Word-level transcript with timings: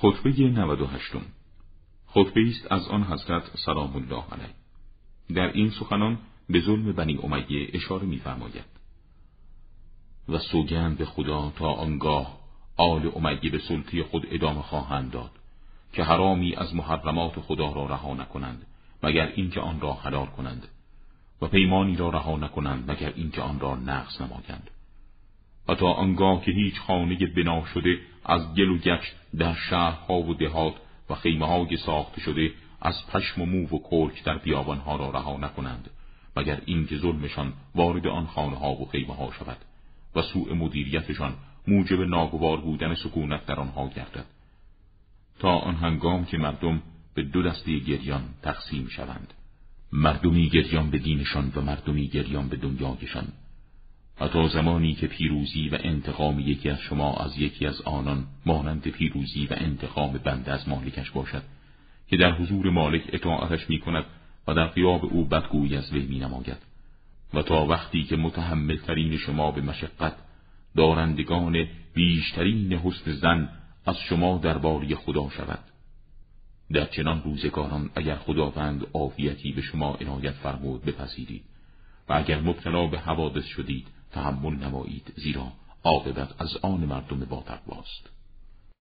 خطبه 0.00 0.30
98 0.30 1.12
خطبه 2.06 2.48
است 2.48 2.72
از 2.72 2.88
آن 2.88 3.02
حضرت 3.02 3.42
سلام 3.66 3.96
الله 3.96 4.24
علیه. 4.32 4.54
در 5.34 5.52
این 5.52 5.70
سخنان 5.70 6.18
به 6.48 6.60
ظلم 6.60 6.92
بنی 6.92 7.18
امیه 7.22 7.70
اشاره 7.72 8.06
می‌فرماید. 8.06 8.64
و 10.28 10.38
سوگند 10.38 10.98
به 10.98 11.04
خدا 11.04 11.52
تا 11.56 11.72
آنگاه 11.72 12.38
آل 12.76 13.12
امیه 13.16 13.50
به 13.50 13.58
سلطه 13.58 14.02
خود 14.02 14.26
ادامه 14.30 14.62
خواهند 14.62 15.10
داد 15.10 15.30
که 15.92 16.04
حرامی 16.04 16.54
از 16.54 16.74
محرمات 16.74 17.40
خدا 17.40 17.72
را 17.72 17.86
رها 17.86 18.14
نکنند 18.14 18.66
مگر 19.02 19.26
اینکه 19.26 19.60
آن 19.60 19.80
را 19.80 19.92
حلال 19.92 20.26
کنند 20.26 20.68
و 21.42 21.46
پیمانی 21.46 21.96
را 21.96 22.10
رها 22.10 22.36
نکنند 22.36 22.90
مگر 22.90 23.12
اینکه 23.16 23.42
آن 23.42 23.60
را 23.60 23.74
نقض 23.74 24.20
نمایند. 24.20 24.70
و 25.68 25.74
تا 25.74 25.92
آنگاه 25.92 26.42
که 26.44 26.52
هیچ 26.52 26.80
خانه 26.80 27.26
بنا 27.26 27.66
شده 27.66 27.98
از 28.24 28.54
گل 28.54 28.68
و 28.68 28.78
گچ 28.78 29.02
در 29.38 29.54
شهرها 29.54 30.14
و 30.14 30.34
دهات 30.34 30.74
و 31.10 31.14
خیمه 31.14 31.46
های 31.46 31.76
ساخته 31.76 32.20
شده 32.20 32.50
از 32.80 33.06
پشم 33.06 33.42
و 33.42 33.46
مو 33.46 33.66
و 33.66 33.78
کرک 33.90 34.24
در 34.24 34.38
بیابانها 34.38 34.96
را 34.96 35.10
رها 35.10 35.36
نکنند. 35.36 35.90
مگر 36.36 36.60
اینکه 36.64 36.96
ظلمشان 36.96 37.52
وارد 37.74 38.06
آن 38.06 38.26
خانه 38.26 38.56
ها 38.56 38.72
و 38.72 38.88
خیمه 38.88 39.14
ها 39.14 39.32
شود 39.38 39.58
و 40.16 40.22
سوء 40.22 40.54
مدیریتشان 40.54 41.34
موجب 41.68 42.00
ناگوار 42.00 42.60
بودن 42.60 42.94
سکونت 42.94 43.46
در 43.46 43.60
آنها 43.60 43.88
گردد. 43.88 44.26
تا 45.38 45.58
آن 45.58 45.74
هنگام 45.74 46.24
که 46.24 46.38
مردم 46.38 46.82
به 47.14 47.22
دو 47.22 47.42
دسته 47.42 47.78
گریان 47.78 48.22
تقسیم 48.42 48.88
شوند. 48.88 49.34
مردمی 49.92 50.48
گریان 50.48 50.90
به 50.90 50.98
دینشان 50.98 51.52
و 51.56 51.60
مردمی 51.60 52.08
گریان 52.08 52.48
به 52.48 52.56
دنیایشان 52.56 53.28
و 54.20 54.28
تا 54.28 54.48
زمانی 54.48 54.94
که 54.94 55.06
پیروزی 55.06 55.68
و 55.68 55.78
انتقام 55.80 56.40
یکی 56.40 56.70
از 56.70 56.80
شما 56.80 57.14
از 57.14 57.38
یکی 57.38 57.66
از 57.66 57.80
آنان 57.80 58.26
مانند 58.46 58.88
پیروزی 58.88 59.46
و 59.46 59.54
انتقام 59.56 60.12
بنده 60.12 60.52
از 60.52 60.68
مالکش 60.68 61.10
باشد 61.10 61.42
که 62.08 62.16
در 62.16 62.32
حضور 62.32 62.70
مالک 62.70 63.02
اطاعتش 63.12 63.70
می 63.70 63.78
کند 63.78 64.04
و 64.46 64.54
در 64.54 64.66
قیاب 64.66 65.04
او 65.04 65.24
بدگویی 65.24 65.76
از 65.76 65.92
وی 65.92 66.06
می 66.06 66.18
نماید 66.18 66.58
و 67.34 67.42
تا 67.42 67.66
وقتی 67.66 68.04
که 68.04 68.16
متحمل 68.16 69.16
شما 69.16 69.50
به 69.50 69.60
مشقت 69.60 70.16
دارندگان 70.76 71.66
بیشترین 71.94 72.72
حسن 72.72 73.12
زن 73.12 73.48
از 73.86 73.96
شما 73.98 74.38
درباری 74.38 74.94
خدا 74.94 75.30
شود. 75.30 75.58
در 76.72 76.84
چنان 76.84 77.22
روزگاران 77.22 77.90
اگر 77.94 78.16
خداوند 78.16 78.86
عافیتی 78.94 79.52
به 79.52 79.62
شما 79.62 79.94
عنایت 79.94 80.32
فرمود 80.32 80.84
بپذیرید. 80.84 81.44
و 82.08 82.12
اگر 82.12 82.40
مبتلا 82.40 82.86
به 82.86 82.98
حوادث 82.98 83.44
شدید 83.44 83.86
تحمل 84.16 84.54
نمایید 84.54 85.12
زیرا 85.16 85.52
عاقبت 85.84 86.40
از 86.40 86.56
آن 86.62 86.80
مردم 86.80 87.20
با 87.20 87.42
تقواست. 87.46 88.15